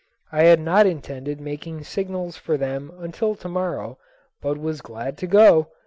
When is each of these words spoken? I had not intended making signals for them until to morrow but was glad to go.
I 0.31 0.45
had 0.45 0.59
not 0.59 0.87
intended 0.87 1.39
making 1.39 1.83
signals 1.83 2.35
for 2.35 2.57
them 2.57 2.91
until 2.97 3.35
to 3.35 3.47
morrow 3.47 3.99
but 4.41 4.57
was 4.57 4.81
glad 4.81 5.15
to 5.19 5.27
go. 5.27 5.67